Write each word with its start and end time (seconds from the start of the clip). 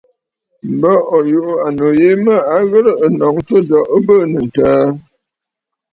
M̀bə 0.71 0.91
ò 1.15 1.17
yuʼù 1.31 1.53
ànnù 1.65 1.87
yìi 1.99 2.13
mə 2.25 2.35
à 2.53 2.57
ghɨ̀rə 2.69 2.91
ǹnǒŋ 3.07 3.33
ɨtû 3.39 3.57
jo 3.67 3.79
ɨ 3.95 3.97
bɨɨnə̀ 4.05 4.41
ǹtəə. 4.45 4.83